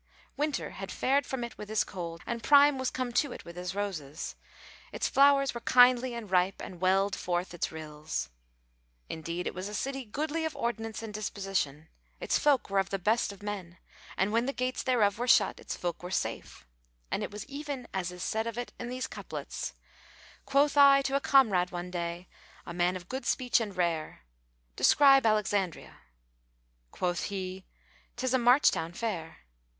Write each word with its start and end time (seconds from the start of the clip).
Winter 0.35 0.71
had 0.71 0.91
fared 0.91 1.27
from 1.27 1.43
it 1.43 1.59
with 1.59 1.69
his 1.69 1.83
cold 1.83 2.21
and 2.25 2.41
Prime 2.41 2.79
was 2.79 2.89
come 2.89 3.11
to 3.11 3.31
it 3.31 3.45
with 3.45 3.55
his 3.55 3.75
roses: 3.75 4.35
its 4.91 5.07
flowers 5.07 5.53
were 5.53 5.61
kindly 5.61 6.15
ripe 6.23 6.59
and 6.59 6.81
welled 6.81 7.15
forth 7.15 7.53
its 7.53 7.71
rills. 7.71 8.31
Indeed, 9.09 9.45
it 9.45 9.53
was 9.53 9.67
a 9.69 9.75
city 9.75 10.03
goodly 10.03 10.43
of 10.43 10.55
ordinance 10.55 11.03
and 11.03 11.13
disposition; 11.13 11.87
its 12.19 12.39
folk 12.39 12.67
were 12.67 12.79
of 12.79 12.89
the 12.89 12.97
best 12.97 13.31
of 13.31 13.43
men, 13.43 13.77
and 14.17 14.31
when 14.33 14.47
the 14.47 14.53
gates 14.53 14.81
thereof 14.81 15.19
were 15.19 15.27
shut, 15.27 15.59
its 15.59 15.75
folk 15.77 16.01
were 16.01 16.09
safe.[FN#443] 16.09 16.65
And 17.11 17.21
it 17.21 17.29
was 17.29 17.45
even 17.45 17.87
as 17.93 18.11
is 18.11 18.23
said 18.23 18.47
of 18.47 18.57
it 18.57 18.73
in 18.79 18.89
these 18.89 19.05
couplets, 19.05 19.75
"Quoth 20.47 20.77
I 20.77 21.03
to 21.03 21.15
a 21.15 21.19
comrade 21.21 21.69
one 21.69 21.91
day, 21.91 22.27
* 22.47 22.65
A 22.65 22.73
man 22.73 22.95
of 22.95 23.07
good 23.07 23.27
speech 23.27 23.61
and 23.61 23.77
rare, 23.77 24.21
'Describe 24.75 25.27
Alexandria.' 25.27 26.01
* 26.49 26.89
Quoth 26.89 27.25
he, 27.25 27.67
'Tis 28.15 28.33
a 28.33 28.39
march 28.39 28.71
town 28.71 28.93
fair.' 28.93 29.41